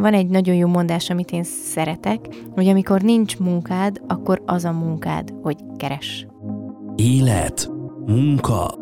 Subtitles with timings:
[0.00, 4.72] van egy nagyon jó mondás, amit én szeretek, hogy amikor nincs munkád, akkor az a
[4.72, 6.26] munkád, hogy keres.
[6.96, 7.70] Élet,
[8.06, 8.74] munka,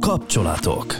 [0.00, 0.96] kapcsolatok.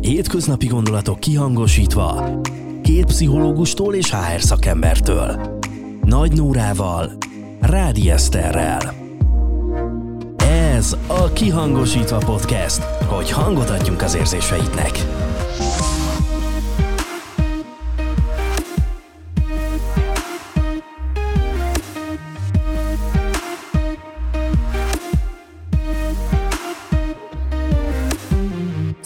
[0.00, 2.40] Hétköznapi gondolatok kihangosítva,
[2.82, 5.58] két pszichológustól és HR szakembertől.
[6.02, 7.12] Nagy Nórával,
[7.60, 8.94] Rádi Eszterrel.
[10.76, 14.90] Ez a Kihangosítva Podcast, hogy hangot adjunk az érzéseidnek.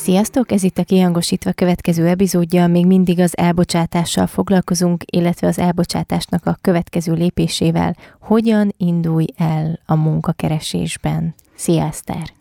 [0.07, 0.53] Sziasztok!
[0.53, 6.59] Ez itt a Kihangosítva következő epizódja, még mindig az elbocsátással foglalkozunk, illetve az elbocsátásnak a
[6.61, 7.97] következő lépésével.
[8.21, 11.35] Hogyan indulj el a munkakeresésben?
[11.55, 11.91] Szia!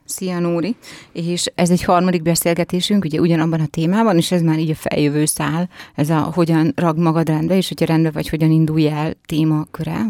[0.05, 0.75] Szia, Nóri!
[1.11, 5.25] És ez egy harmadik beszélgetésünk, ugye ugyanabban a témában, és ez már így a feljövő
[5.25, 10.05] szál, ez a hogyan rag magad rendbe, és hogyha rendbe vagy, hogyan indulj el témaköre,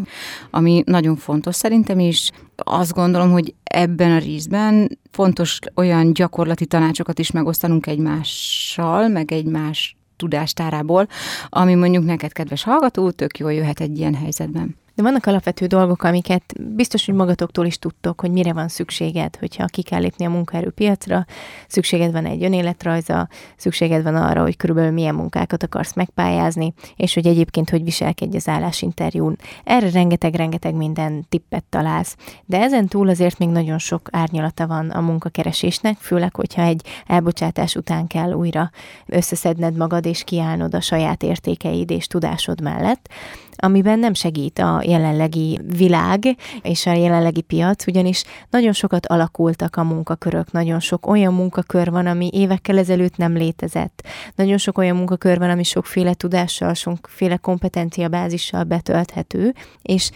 [0.50, 7.18] ami nagyon fontos szerintem, és azt gondolom, hogy ebben a részben fontos olyan gyakorlati tanácsokat
[7.18, 11.08] is megosztanunk egymással, meg egymás tudástárából,
[11.48, 14.76] ami mondjuk neked, kedves hallgató, tök jól jöhet egy ilyen helyzetben.
[14.96, 19.64] De vannak alapvető dolgok, amiket biztos, hogy magatoktól is tudtok, hogy mire van szükséged, hogyha
[19.64, 21.26] ki kell lépni a munkaerőpiacra,
[21.68, 27.26] szükséged van egy önéletrajza, szükséged van arra, hogy körülbelül milyen munkákat akarsz megpályázni, és hogy
[27.26, 29.36] egyébként hogy viselkedj az állásinterjún.
[29.64, 32.16] Erre rengeteg-rengeteg minden tippet találsz.
[32.44, 37.74] De ezen túl azért még nagyon sok árnyalata van a munkakeresésnek, főleg, hogyha egy elbocsátás
[37.74, 38.70] után kell újra
[39.06, 43.08] összeszedned magad és kiállnod a saját értékeid és tudásod mellett
[43.56, 49.84] amiben nem segít a jelenlegi világ és a jelenlegi piac, ugyanis nagyon sokat alakultak a
[49.84, 54.06] munkakörök, nagyon sok olyan munkakör van, ami évekkel ezelőtt nem létezett.
[54.34, 60.10] Nagyon sok olyan munkakör van, ami sokféle tudással, sokféle kompetenciabázissal betölthető, és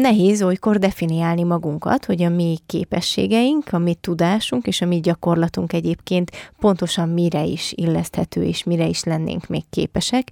[0.00, 5.72] nehéz olykor definiálni magunkat, hogy a mi képességeink, a mi tudásunk és a mi gyakorlatunk
[5.72, 10.30] egyébként pontosan mire is illeszthető és mire is lennénk még képesek,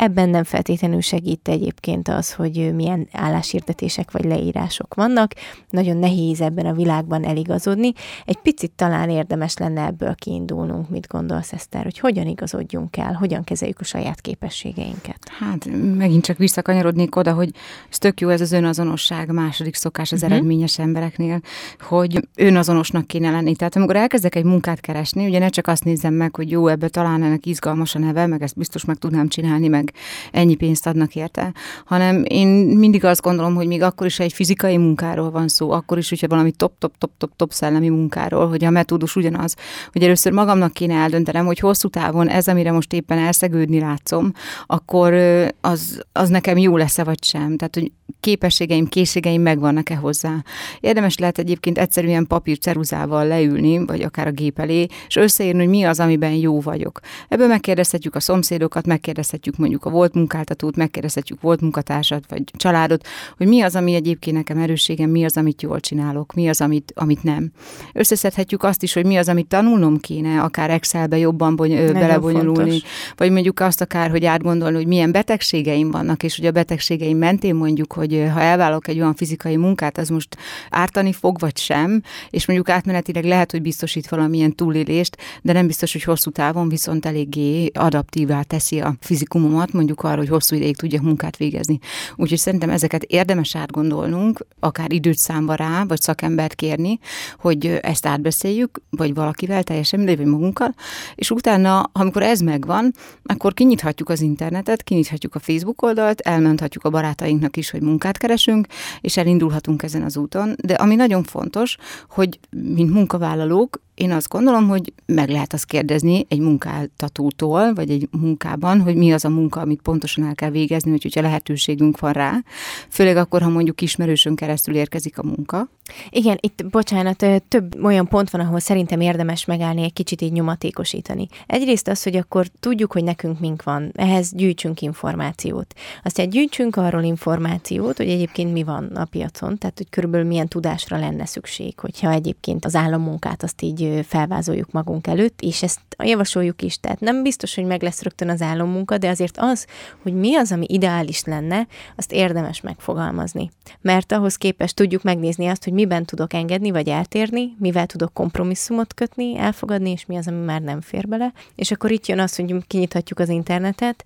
[0.00, 5.32] Ebben nem feltétlenül segít egyébként az, hogy milyen álláshirdetések vagy leírások vannak.
[5.70, 7.92] Nagyon nehéz ebben a világban eligazodni.
[8.24, 10.88] Egy picit talán érdemes lenne ebből kiindulnunk.
[10.88, 15.18] Mit gondolsz, Eszter, hogy hogyan igazodjunk el, hogyan kezeljük a saját képességeinket?
[15.38, 17.50] Hát megint csak visszakanyarodnék oda, hogy
[17.90, 20.36] ez tök jó ez az önazonosság, második szokás az uh-huh.
[20.36, 21.40] eredményes embereknél,
[21.80, 23.56] hogy önazonosnak kéne lenni.
[23.56, 26.88] Tehát amikor elkezdek egy munkát keresni, ugye ne csak azt nézem meg, hogy jó, ebbe
[26.88, 29.88] talán ennek izgalmas a neve, meg ezt biztos meg tudnám csinálni, meg
[30.32, 31.52] ennyi pénzt adnak érte,
[31.84, 35.98] hanem én mindig azt gondolom, hogy még akkor is egy fizikai munkáról van szó, akkor
[35.98, 39.56] is, hogyha valami top-top-top-top-top szellemi munkáról, hogy a metódus ugyanaz,
[39.92, 44.32] hogy először magamnak kéne eldöntenem, hogy hosszú távon ez, amire most éppen elszegődni látszom,
[44.66, 45.12] akkor
[45.60, 47.56] az, az nekem jó lesz-e vagy sem.
[47.56, 50.44] Tehát, hogy képességeim, készségeim megvannak-e hozzá.
[50.80, 55.68] Érdemes lehet egyébként egyszerűen papír ceruzával leülni, vagy akár a gép elé, és összeírni, hogy
[55.68, 57.00] mi az, amiben jó vagyok.
[57.28, 63.46] Ebből megkérdezhetjük a szomszédokat, megkérdezhetjük mondjuk a volt munkáltatót, megkérdezhetjük volt munkatársat, vagy családot, hogy
[63.46, 67.22] mi az, ami egyébként nekem erősségem, mi az, amit jól csinálok, mi az, amit, amit
[67.22, 67.50] nem.
[67.92, 72.88] Összeszedhetjük azt is, hogy mi az, amit tanulnom kéne, akár Excelbe jobban bony, belebonyolulni, fontos.
[73.16, 77.54] vagy mondjuk azt akár, hogy átgondolni, hogy milyen betegségeim vannak, és hogy a betegségeim mentén
[77.54, 80.36] mondjuk, hogy ha elválok egy olyan fizikai munkát, az most
[80.70, 85.92] ártani fog, vagy sem, és mondjuk átmenetileg lehet, hogy biztosít valamilyen túlélést, de nem biztos,
[85.92, 91.02] hogy hosszú távon viszont eléggé adaptívá teszi a fizikumomat, mondjuk arra, hogy hosszú ideig tudjak
[91.02, 91.78] munkát végezni.
[92.16, 96.98] Úgyhogy szerintem ezeket érdemes átgondolnunk, akár időt számba rá, vagy szakembert kérni,
[97.38, 100.74] hogy ezt átbeszéljük, vagy valakivel, teljesen mindegy, vagy magunkkal,
[101.14, 102.92] és utána, amikor ez megvan,
[103.24, 108.66] akkor kinyithatjuk az internetet, kinyithatjuk a Facebook oldalt, elmenthatjuk a barátainknak is, hogy munkát keresünk,
[109.00, 110.54] és elindulhatunk ezen az úton.
[110.64, 111.76] De ami nagyon fontos,
[112.08, 118.08] hogy mint munkavállalók én azt gondolom, hogy meg lehet azt kérdezni egy munkáltatótól, vagy egy
[118.10, 122.12] munkában, hogy mi az a munka, amit pontosan el kell végezni, hogy hogyha lehetőségünk van
[122.12, 122.44] rá.
[122.88, 125.68] Főleg akkor, ha mondjuk ismerősön keresztül érkezik a munka.
[126.10, 131.28] Igen, itt, bocsánat, több olyan pont van, ahol szerintem érdemes megállni, egy kicsit így nyomatékosítani.
[131.46, 135.74] Egyrészt az, hogy akkor tudjuk, hogy nekünk mink van, ehhez gyűjtsünk információt.
[136.02, 140.98] Aztán gyűjtsünk arról információt, hogy egyébként mi van a piacon, tehát hogy körülbelül milyen tudásra
[140.98, 146.78] lenne szükség, hogyha egyébként az állammunkát azt így felvázoljuk magunk előtt, és ezt javasoljuk is.
[146.80, 149.66] Tehát nem biztos, hogy meg lesz rögtön az álommunka, de azért az,
[150.02, 151.66] hogy mi az, ami ideális lenne,
[151.96, 153.50] azt érdemes megfogalmazni.
[153.80, 158.94] Mert ahhoz képest tudjuk megnézni azt, hogy miben tudok engedni, vagy eltérni, mivel tudok kompromisszumot
[158.94, 161.32] kötni, elfogadni, és mi az, ami már nem fér bele.
[161.54, 164.04] És akkor itt jön az, hogy kinyithatjuk az internetet,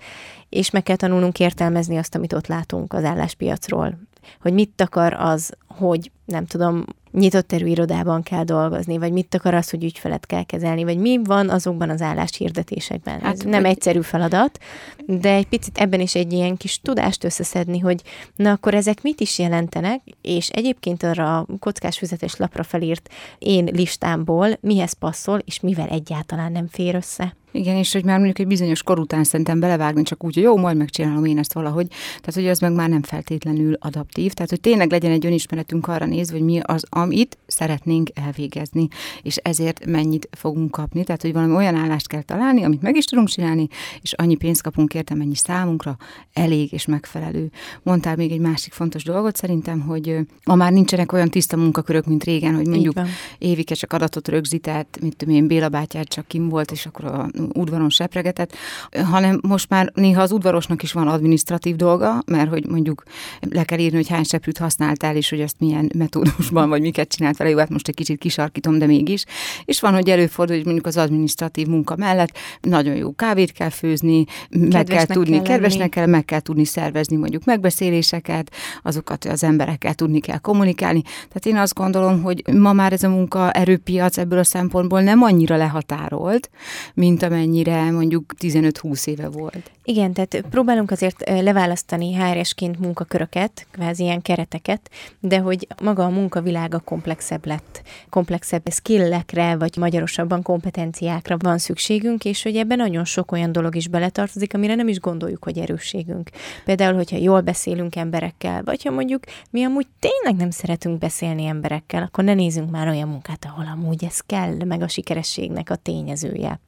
[0.49, 3.99] és meg kell tanulnunk értelmezni azt, amit ott látunk az álláspiacról.
[4.41, 9.71] Hogy mit akar az, hogy nem tudom, nyitott erőirodában kell dolgozni, vagy mit akar az,
[9.71, 13.21] hogy ügyfelet kell kezelni, vagy mi van azokban az álláshirdetésekben.
[13.21, 13.71] Hát, Ez nem hogy...
[13.71, 14.59] egyszerű feladat,
[15.07, 18.03] de egy picit ebben is egy ilyen kis tudást összeszedni, hogy
[18.37, 23.09] na akkor ezek mit is jelentenek, és egyébként arra a kockás füzetes lapra felírt
[23.39, 27.37] én listámból mihez passzol, és mivel egyáltalán nem fér össze.
[27.57, 30.57] Igen, és hogy már mondjuk egy bizonyos kor után szerintem belevágni csak úgy, hogy jó,
[30.57, 31.87] majd megcsinálom én ezt valahogy.
[31.89, 34.33] Tehát, hogy az meg már nem feltétlenül adaptív.
[34.33, 38.89] Tehát, hogy tényleg legyen egy önismeretünk arra nézve, hogy mi az, amit szeretnénk elvégezni,
[39.23, 41.05] és ezért mennyit fogunk kapni.
[41.05, 43.69] Tehát, hogy valami olyan állást kell találni, amit meg is tudunk csinálni,
[44.03, 45.97] és annyi pénzt kapunk érte, mennyi számunkra
[46.33, 47.51] elég és megfelelő.
[47.83, 52.25] Mondtál még egy másik fontos dolgot szerintem, hogy ma már nincsenek olyan tiszta munkakörök, mint
[52.25, 53.01] régen, hogy mondjuk
[53.39, 57.29] évike csak adatot rögzített, mint tudom én, Béla bátyát csak kim volt, és akkor a
[57.53, 58.57] udvaron sepregetett,
[59.05, 63.03] hanem most már néha az udvarosnak is van administratív dolga, mert hogy mondjuk
[63.51, 67.37] le kell írni, hogy hány seprűt használtál, és hogy azt milyen metódusban, vagy miket csinált
[67.37, 69.25] vele, jó, hát most egy kicsit kisarkítom, de mégis.
[69.65, 74.25] És van, hogy előfordul, hogy mondjuk az administratív munka mellett nagyon jó kávét kell főzni,
[74.51, 78.51] kedvesnek meg kell tudni, kell kedvesnek kell, meg kell tudni szervezni mondjuk megbeszéléseket,
[78.83, 81.03] azokat az emberekkel tudni kell kommunikálni.
[81.03, 85.23] Tehát én azt gondolom, hogy ma már ez a munka erőpiac ebből a szempontból nem
[85.23, 86.51] annyira lehatárolt,
[86.95, 89.71] mint amennyire mondjuk 15-20 éve volt.
[89.87, 94.91] Igen, tehát próbálunk azért leválasztani HR-esként munkaköröket, kvázi ilyen kereteket,
[95.21, 97.83] de hogy maga a munkavilága komplexebb lett.
[98.11, 103.89] Komplexebb skillekre, vagy magyarosabban kompetenciákra van szükségünk, és hogy ebben nagyon sok olyan dolog is
[103.89, 106.31] beletartozik, amire nem is gondoljuk, hogy erősségünk.
[106.65, 112.03] Például, hogyha jól beszélünk emberekkel, vagy ha mondjuk mi amúgy tényleg nem szeretünk beszélni emberekkel,
[112.03, 116.61] akkor ne nézzünk már olyan munkát, ahol amúgy ez kell, meg a sikerességnek a tényezője.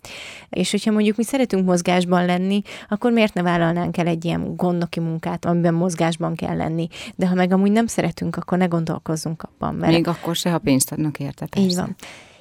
[0.56, 5.00] És hogyha mondjuk mi szeretünk mozgásban lenni, akkor miért ne vállalnánk el egy ilyen gondnoki
[5.00, 6.88] munkát, amiben mozgásban kell lenni.
[7.14, 9.75] De ha meg amúgy nem szeretünk, akkor ne gondolkozzunk abban.
[9.75, 9.93] Mert...
[9.93, 11.69] Még akkor se, ha pénzt adnak érte, persze.
[11.69, 11.97] Így van.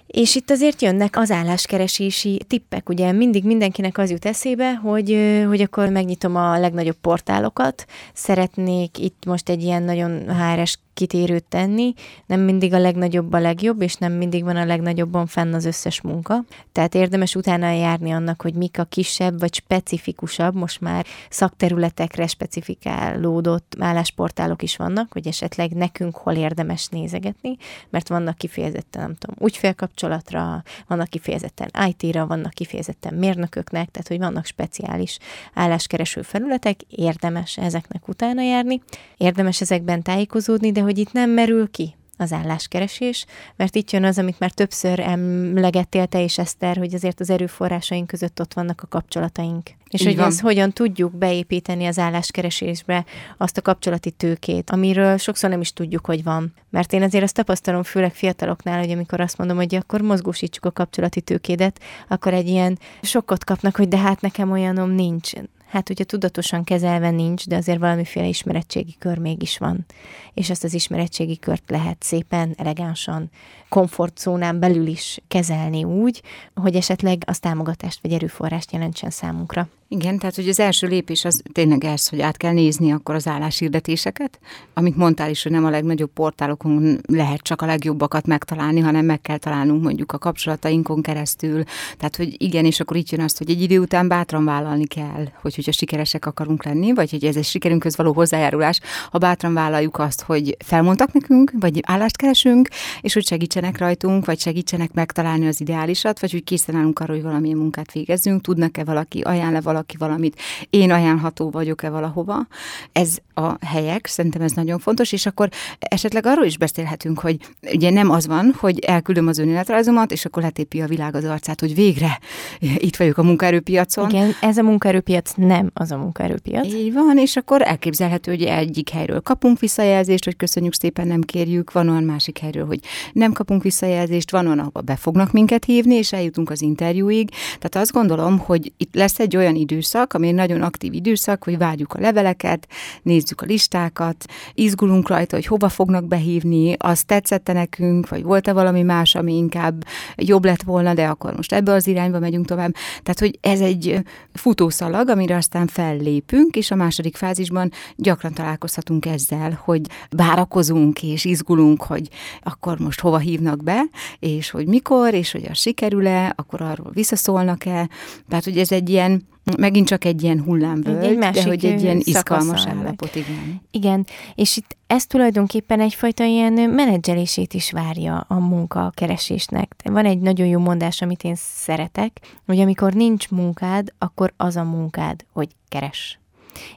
[0.08, 5.18] És itt azért jönnek az álláskeresési tippek, ugye mindig mindenkinek az jut eszébe, hogy,
[5.48, 11.94] hogy akkor megnyitom a legnagyobb portálokat, szeretnék itt most egy ilyen nagyon HRS kitérőt tenni,
[12.26, 16.02] nem mindig a legnagyobb a legjobb, és nem mindig van a legnagyobban fenn az összes
[16.02, 16.44] munka.
[16.72, 23.76] Tehát érdemes utána járni annak, hogy mik a kisebb vagy specifikusabb, most már szakterületekre specifikálódott
[23.80, 27.58] állásportálok is vannak, hogy esetleg nekünk hol érdemes nézegetni,
[27.90, 34.46] mert vannak kifejezetten, nem tudom, ügyfélkapcsolatra, vannak kifejezetten IT-ra, vannak kifejezetten mérnököknek, tehát hogy vannak
[34.46, 35.18] speciális
[35.54, 38.82] álláskereső felületek, érdemes ezeknek utána járni,
[39.18, 44.18] érdemes ezekben tájékozódni, de hogy itt nem merül ki az álláskeresés, mert itt jön az,
[44.18, 48.88] amit már többször emlegettél te és Eszter, hogy azért az erőforrásaink között ott vannak a
[48.88, 49.70] kapcsolataink.
[49.90, 50.28] És Így hogy van.
[50.28, 53.06] ezt hogyan tudjuk beépíteni az álláskeresésbe
[53.38, 56.54] azt a kapcsolati tőkét, amiről sokszor nem is tudjuk, hogy van.
[56.70, 60.72] Mert én azért azt tapasztalom, főleg fiataloknál, hogy amikor azt mondom, hogy akkor mozgósítsuk a
[60.72, 65.32] kapcsolati tőkédet, akkor egy ilyen sokkot kapnak, hogy de hát nekem olyanom nincs
[65.76, 69.86] hát ugye tudatosan kezelve nincs, de azért valamiféle ismerettségi kör mégis van.
[70.34, 73.30] És ezt az ismerettségi kört lehet szépen, elegánsan,
[73.70, 76.22] komfortzónán belül is kezelni úgy,
[76.54, 79.68] hogy esetleg az támogatást vagy erőforrást jelentsen számunkra.
[79.88, 83.28] Igen, tehát hogy az első lépés az tényleg ez, hogy át kell nézni akkor az
[83.28, 84.40] álláshirdetéseket,
[84.74, 89.22] amit mondtál is, hogy nem a legnagyobb portálokon lehet csak a legjobbakat megtalálni, hanem meg
[89.22, 91.64] kell találnunk mondjuk a kapcsolatainkon keresztül.
[91.98, 95.28] Tehát, hogy igen, és akkor itt jön azt, hogy egy idő után bátran vállalni kell,
[95.42, 98.80] hogy hogyha sikeresek akarunk lenni, vagy hogy ez egy sikerünkhöz való hozzájárulás,
[99.12, 102.68] ha bátran vállaljuk azt, hogy felmondtak nekünk, vagy állást keresünk,
[103.02, 107.22] és hogy segítsenek rajtunk, vagy segítsenek megtalálni az ideálisat, vagy hogy készen állunk arra, hogy
[107.22, 112.48] valamilyen munkát végezzünk, tudnak-e valaki, ajánl-e valaki valamit, én ajánlható vagyok-e valahova.
[112.92, 117.38] Ez a helyek, szerintem ez nagyon fontos, és akkor esetleg arról is beszélhetünk, hogy
[117.74, 121.60] ugye nem az van, hogy elküldöm az önéletrajzomat, és akkor letépi a világ az arcát,
[121.60, 122.20] hogy végre
[122.60, 124.10] itt vagyok a munkaerőpiacon.
[124.10, 126.66] Igen, ez a munkaerőpiac nem az a munkaerőpiac.
[126.66, 131.72] Így van, és akkor elképzelhető, hogy egyik helyről kapunk visszajelzést, hogy köszönjük szépen, nem kérjük,
[131.72, 132.80] van olyan másik helyről, hogy
[133.14, 137.30] nem kapunk visszajelzést, van olyan, ahol be fognak minket hívni, és eljutunk az interjúig.
[137.30, 141.94] Tehát azt gondolom, hogy itt lesz egy olyan időszak, ami nagyon aktív időszak, hogy várjuk
[141.94, 142.68] a leveleket,
[143.02, 148.82] nézzük a listákat, izgulunk rajta, hogy hova fognak behívni, az tetszette nekünk, vagy volt-e valami
[148.82, 149.86] más, ami inkább
[150.16, 152.74] jobb lett volna, de akkor most ebbe az irányba megyünk tovább.
[153.04, 154.00] Tehát, hogy ez egy
[154.34, 161.26] futószalag, amire amire aztán fellépünk, és a második fázisban gyakran találkozhatunk ezzel, hogy várakozunk és
[161.26, 162.10] izgulunk, hogy
[162.44, 163.82] akkor most hova hívnak be,
[164.20, 167.90] és hogy mikor, és hogy az sikerül-e, akkor arról visszaszólnak-e.
[168.30, 171.82] Tehát, hogy ez egy ilyen Megint csak egy ilyen hullámvölgy, egy, egy de hogy egy
[171.82, 173.62] ilyen izgalmas állapot, igen.
[173.72, 179.76] Igen, és itt ez tulajdonképpen egyfajta ilyen menedzselését is várja a munkakeresésnek.
[179.84, 184.64] Van egy nagyon jó mondás, amit én szeretek, hogy amikor nincs munkád, akkor az a
[184.64, 186.20] munkád, hogy keres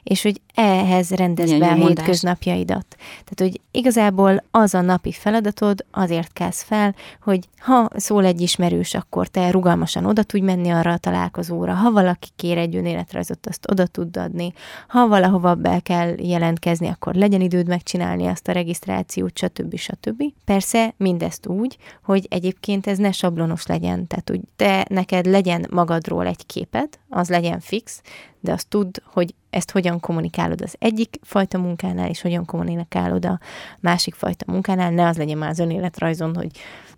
[0.03, 2.85] és hogy ehhez rendezd be a hétköznapjaidat.
[2.97, 8.93] Tehát, hogy igazából az a napi feladatod, azért kezd fel, hogy ha szól egy ismerős,
[8.93, 13.71] akkor te rugalmasan oda tudj menni arra a találkozóra, ha valaki kér egy önéletrajzot, azt
[13.71, 14.53] oda tud adni,
[14.87, 19.75] ha valahova be kell jelentkezni, akkor legyen időd megcsinálni azt a regisztrációt, stb.
[19.75, 20.23] stb.
[20.45, 26.25] Persze mindezt úgy, hogy egyébként ez ne sablonos legyen, tehát hogy te neked legyen magadról
[26.25, 28.01] egy képed, az legyen fix,
[28.39, 33.39] de azt tudd, hogy ezt hogyan kommunikálod az egyik fajta munkánál, és hogyan kommunikálod a
[33.79, 36.51] másik fajta munkánál, ne az legyen már az önéletrajzon, hogy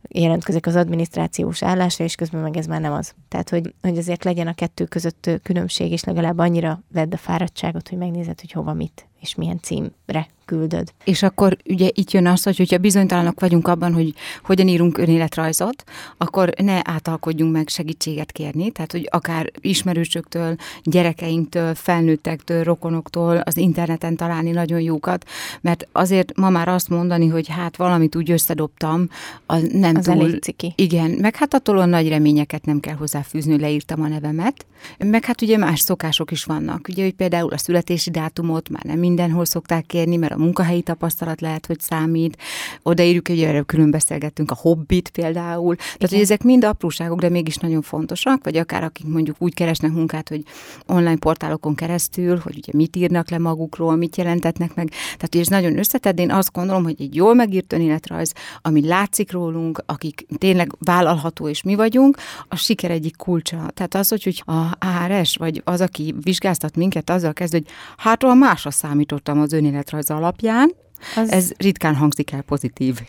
[0.10, 3.14] jelentkezik az adminisztrációs állásra, és közben meg ez már nem az.
[3.28, 7.90] Tehát, hogy, hogy azért legyen a kettő között különbség, és legalább annyira vedd a fáradtságot,
[7.90, 10.94] hogy megnézed, hogy hova mit és milyen címre küldöd.
[11.04, 14.14] És akkor ugye itt jön az, hogy hogyha bizonytalanok vagyunk abban, hogy
[14.44, 15.84] hogyan írunk önéletrajzot,
[16.18, 24.16] akkor ne átalkodjunk meg segítséget kérni, tehát hogy akár ismerősöktől, gyerekeinktől, felnőttektől, rokonoktól az interneten
[24.16, 25.26] találni nagyon jókat,
[25.62, 29.10] mert azért ma már azt mondani, hogy hát valamit úgy összedobtam,
[29.46, 30.14] az nem az túl...
[30.14, 30.74] Elég ciki.
[30.76, 34.66] Igen, meg hát attól a nagy reményeket nem kell hozzáfűzni, leírtam a nevemet,
[34.98, 39.04] meg hát ugye más szokások is vannak, ugye, hogy például a születési dátumot már nem
[39.12, 42.38] mindenhol szokták kérni, mert a munkahelyi tapasztalat lehet, hogy számít.
[42.84, 45.76] Odaírjuk, hogy erről külön beszélgettünk, a hobbit például.
[45.76, 46.10] Tehát, Igen.
[46.10, 50.30] hogy ezek mind apróságok, de mégis nagyon fontosak, vagy akár akik mondjuk úgy keresnek munkát,
[50.30, 50.44] hogy
[50.88, 54.90] online portálokon keresztül, hogy ugye mit írnak le magukról, mit jelentetnek meg.
[54.90, 59.32] Tehát, hogy ez nagyon összetett, én azt gondolom, hogy egy jól megírt önéletrajz, ami látszik
[59.32, 63.66] rólunk, akik tényleg vállalható és mi vagyunk, a siker egyik kulcsa.
[63.74, 67.66] Tehát az, hogy, a ARS, vagy az, aki vizsgáztat minket, azzal kezd, hogy
[67.98, 70.72] hát a másra számít számítottam az önéletrajz alapján,
[71.16, 71.32] az...
[71.32, 73.00] Ez ritkán hangzik el pozitív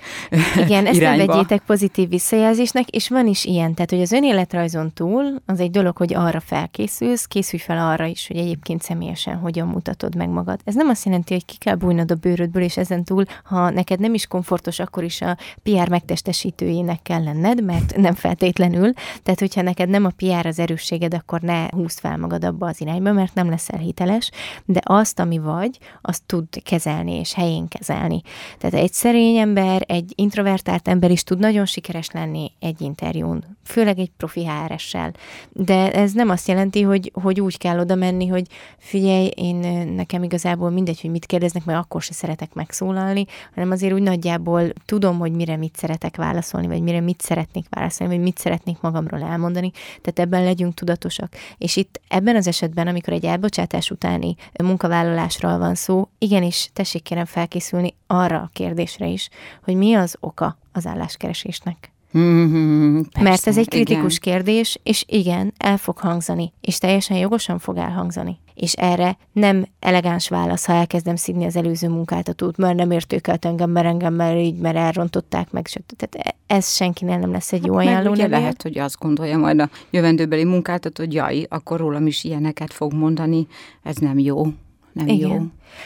[0.57, 5.25] Igen, ezt nem vegyétek pozitív visszajelzésnek, és van is ilyen, tehát hogy az önéletrajzon túl
[5.47, 10.15] az egy dolog, hogy arra felkészülsz, készülj fel arra is, hogy egyébként személyesen hogyan mutatod
[10.15, 10.61] meg magad.
[10.65, 14.01] Ez nem azt jelenti, hogy ki kell bújnod a bőrödből, és ezen túl, ha neked
[14.01, 18.93] nem is komfortos, akkor is a PR megtestesítőjének kell lenned, mert nem feltétlenül.
[19.23, 22.81] Tehát, hogyha neked nem a PR az erősséged, akkor ne húzd fel magad abba az
[22.81, 24.31] irányba, mert nem leszel hiteles,
[24.65, 28.23] de azt, ami vagy, azt tud kezelni és helyén kezelni.
[28.59, 33.99] Tehát egy szerény ember, egy introvertált ember is tud nagyon sikeres lenni egy interjún, főleg
[33.99, 35.13] egy profi HRS-sel.
[35.53, 38.47] De ez nem azt jelenti, hogy, hogy úgy kell oda menni, hogy
[38.79, 39.57] figyelj, én
[39.97, 43.25] nekem igazából mindegy, hogy mit kérdeznek, mert akkor se szeretek megszólalni,
[43.55, 48.15] hanem azért úgy nagyjából tudom, hogy mire mit szeretek válaszolni, vagy mire mit szeretnék válaszolni,
[48.15, 49.71] vagy mit szeretnék magamról elmondani.
[50.01, 51.33] Tehát ebben legyünk tudatosak.
[51.59, 57.25] És itt ebben az esetben, amikor egy elbocsátás utáni munkavállalásról van szó, igenis, tessék kérem
[57.25, 59.29] felkészülni felkészülni arra a kérdésre is,
[59.65, 61.91] hogy mi az oka az álláskeresésnek.
[62.19, 64.35] Mm-hmm, persze, Mert ez egy kritikus igen.
[64.35, 68.39] kérdés, és igen, el fog hangzani, és teljesen jogosan fog elhangzani.
[68.55, 73.71] És erre nem elegáns válasz, ha elkezdem szidni az előző munkáltatót, mert nem értékelt engem,
[73.71, 75.69] mert engem mert így, mert elrontották meg.
[75.97, 78.11] Tehát e- ez senkinél nem lesz egy jó hát ajánló.
[78.11, 82.73] Ugye lehet, hogy azt gondolja majd a jövendőbeli munkáltató, hogy jaj, akkor rólam is ilyeneket
[82.73, 83.47] fog mondani,
[83.83, 84.47] ez nem jó
[84.93, 85.31] nem Igen.
[85.31, 85.43] jó.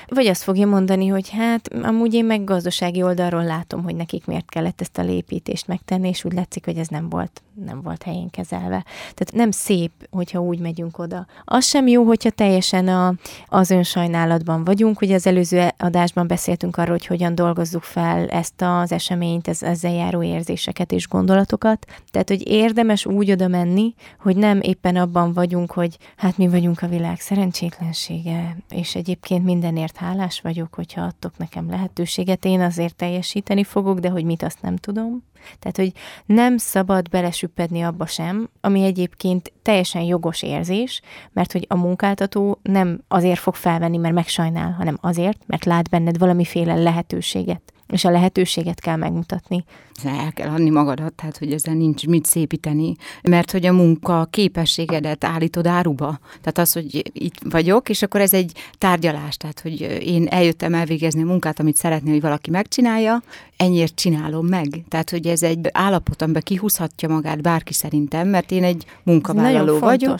[0.08, 4.48] Vagy azt fogja mondani, hogy hát amúgy én meg gazdasági oldalról látom, hogy nekik miért
[4.48, 8.30] kellett ezt a lépítést megtenni, és úgy látszik, hogy ez nem volt, nem volt helyén
[8.30, 8.84] kezelve.
[9.14, 11.26] Tehát nem szép, hogyha úgy megyünk oda.
[11.44, 13.14] Az sem jó, hogyha teljesen a,
[13.46, 15.00] az önsajnálatban vagyunk.
[15.00, 19.92] Ugye az előző adásban beszéltünk arról, hogy hogyan dolgozzuk fel ezt az eseményt, ez, ezzel
[19.92, 21.86] járó érzéseket és gondolatokat.
[22.10, 26.82] Tehát, hogy érdemes úgy oda menni, hogy nem éppen abban vagyunk, hogy hát mi vagyunk
[26.82, 29.44] a világ szerencsétlensége, és egyébként
[29.76, 34.62] mindenért hálás vagyok, hogyha adtok nekem lehetőséget, én azért teljesíteni fogok, de hogy mit azt
[34.62, 35.22] nem tudom.
[35.58, 35.92] Tehát, hogy
[36.26, 41.00] nem szabad belesüppedni abba sem, ami egyébként teljesen jogos érzés,
[41.32, 46.18] mert hogy a munkáltató nem azért fog felvenni, mert megsajnál, hanem azért, mert lát benned
[46.18, 49.64] valamiféle lehetőséget és a lehetőséget kell megmutatni.
[50.04, 55.24] El kell adni magadat, tehát hogy ezen nincs mit szépíteni, mert hogy a munka képességedet
[55.24, 56.18] állítod áruba.
[56.28, 61.22] Tehát az, hogy itt vagyok, és akkor ez egy tárgyalás, tehát hogy én eljöttem elvégezni
[61.22, 63.22] a munkát, amit szeretném, hogy valaki megcsinálja,
[63.56, 64.84] ennyiért csinálom meg.
[64.88, 70.18] Tehát, hogy ez egy állapot, amiben kihúzhatja magát bárki szerintem, mert én egy munkavállaló vagyok.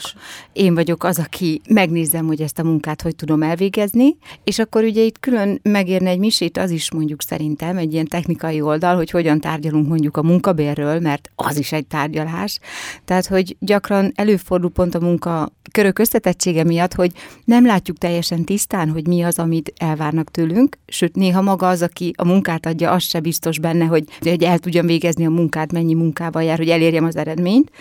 [0.53, 5.01] Én vagyok az, aki megnézem, hogy ezt a munkát hogy tudom elvégezni, és akkor ugye
[5.01, 7.21] itt külön megérne egy misét az is mondjuk
[7.57, 11.87] szerintem, egy ilyen technikai oldal, hogy hogyan tárgyalunk mondjuk a munkabérről, mert az is egy
[11.87, 12.59] tárgyalás.
[13.05, 17.11] Tehát, hogy gyakran előfordul pont a munka körök összetettsége miatt, hogy
[17.45, 22.13] nem látjuk teljesen tisztán, hogy mi az, amit elvárnak tőlünk, sőt, néha maga az, aki
[22.17, 25.93] a munkát adja, az se biztos benne, hogy, hogy el tudjam végezni a munkát, mennyi
[25.93, 27.71] munkával jár, hogy elérjem az eredményt.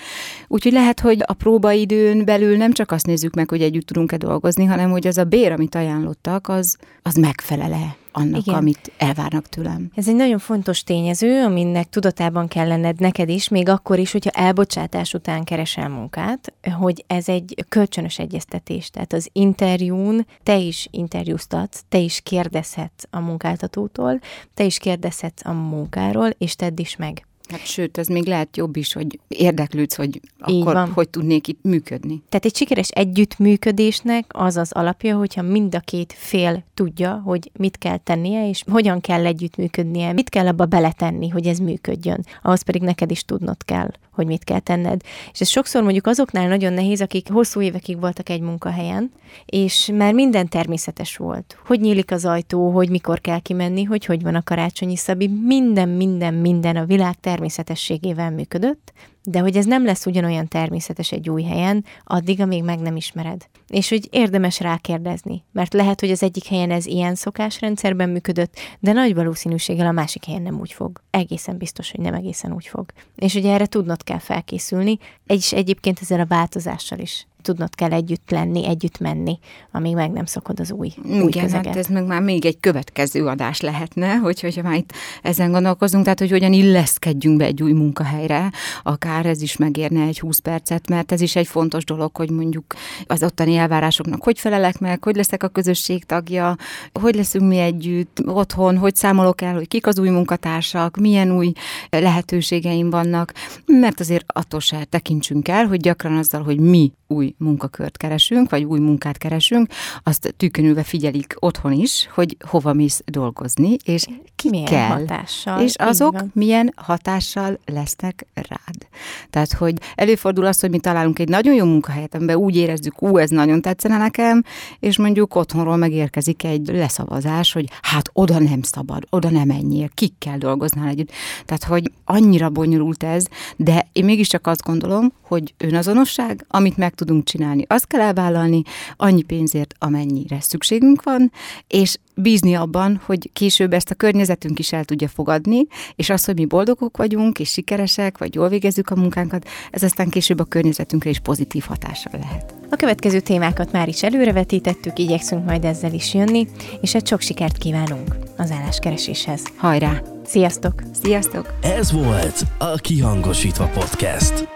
[0.49, 4.65] Úgyhogy lehet, hogy a próbaidőn belül nem csak azt nézzük meg, hogy együtt tudunk-e dolgozni,
[4.65, 8.55] hanem hogy az a bér, amit ajánlottak, az, az megfelele annak, Igen.
[8.55, 9.91] amit elvárnak tőlem.
[9.95, 14.31] Ez egy nagyon fontos tényező, aminek tudatában kell lenned neked is, még akkor is, hogyha
[14.31, 18.91] elbocsátás után keresel munkát, hogy ez egy kölcsönös egyeztetés.
[18.91, 24.21] Tehát az interjún te is interjúztatsz, te is kérdezhetsz a munkáltatótól,
[24.55, 27.27] te is kérdezhetsz a munkáról, és tedd is meg.
[27.49, 30.93] Hát sőt, ez még lehet jobb is, hogy érdeklődsz, hogy akkor van.
[30.93, 32.23] hogy tudnék itt működni.
[32.29, 37.79] Tehát egy sikeres együttműködésnek az az alapja, hogyha mind a két fél tudja, hogy mit
[37.79, 42.25] kell tennie, és hogyan kell együttműködnie, mit kell abba beletenni, hogy ez működjön.
[42.43, 45.01] Ahhoz pedig neked is tudnod kell, hogy mit kell tenned.
[45.33, 49.13] És ez sokszor mondjuk azoknál nagyon nehéz, akik hosszú évekig voltak egy munkahelyen,
[49.47, 51.59] és már minden természetes volt.
[51.67, 55.89] Hogy nyílik az ajtó, hogy mikor kell kimenni, hogy hogy van a karácsonyi szabi, minden,
[55.89, 58.93] minden, minden a világ természetességével működött,
[59.25, 63.49] de hogy ez nem lesz ugyanolyan természetes egy új helyen, addig, amíg meg nem ismered.
[63.69, 68.93] És hogy érdemes rákérdezni, mert lehet, hogy az egyik helyen ez ilyen szokásrendszerben működött, de
[68.93, 71.01] nagy valószínűséggel a másik helyen nem úgy fog.
[71.11, 72.87] Egészen biztos, hogy nem egészen úgy fog.
[73.17, 78.31] És ugye erre tudnod kell felkészülni, és egyébként ezzel a változással is tudnod kell együtt
[78.31, 79.39] lenni, együtt menni,
[79.73, 81.67] amíg meg nem szokod az új, Igen, új közeget.
[81.67, 86.05] hát ez meg már még egy következő adás lehetne, hogy, hogyha már itt ezen gondolkozunk,
[86.05, 88.51] tehát hogy hogyan illeszkedjünk be egy új munkahelyre,
[88.83, 92.65] akár ez is megérne egy 20 percet, mert ez is egy fontos dolog, hogy mondjuk
[93.07, 96.57] az ottani elvárásoknak hogy felelek meg, hogy leszek a közösség tagja,
[97.01, 101.53] hogy leszünk mi együtt otthon, hogy számolok el, hogy kik az új munkatársak, milyen új
[101.91, 103.33] lehetőségeim vannak,
[103.67, 108.65] mert azért attól se tekintsünk el, hogy gyakran azzal, hogy mi új munkakört keresünk, vagy
[108.65, 114.67] új munkát keresünk, azt tűkönülve figyelik otthon is, hogy hova mész dolgozni, és ki milyen
[114.67, 114.89] kell.
[114.89, 115.61] hatással.
[115.61, 118.89] És azok milyen hatással lesznek rád.
[119.31, 123.17] Tehát, hogy előfordul az, hogy mi találunk egy nagyon jó munkahelyet, amiben úgy érezzük, ú,
[123.19, 124.43] ez nagyon tetszene nekem,
[124.81, 130.39] és mondjuk otthonról megérkezik egy leszavazás, hogy hát oda nem szabad, oda nem menjél, kikkel
[130.39, 131.11] dolgoznál együtt.
[131.45, 137.25] Tehát, hogy annyira bonyolult ez, de én mégiscsak azt gondolom, hogy önazonosság, amit meg tudunk
[137.27, 138.63] csinálni, azt kell elvállalni,
[138.97, 141.33] annyi pénzért, amennyire szükségünk van,
[141.67, 146.35] és bízni abban, hogy később ezt a környezetünk is el tudja fogadni, és az, hogy
[146.35, 151.11] mi boldogok vagyunk, és sikeresek, vagy jól végezzük a munkánkat, ez aztán később a környezetünkre
[151.11, 152.55] is pozitív hatással lehet.
[152.71, 156.47] A következő témákat már is előrevetítettük, igyekszünk majd ezzel is jönni,
[156.81, 159.43] és egy sok sikert kívánunk az álláskereséshez.
[159.57, 160.03] Hajrá!
[160.25, 160.83] Sziasztok!
[161.03, 161.55] Sziasztok!
[161.63, 164.56] Ez volt a Kihangosítva Podcast.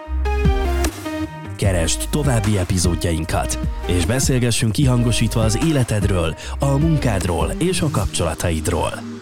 [1.60, 9.19] Keresd további epizódjainkat, és beszélgessünk kihangosítva az életedről, a munkádról és a kapcsolataidról.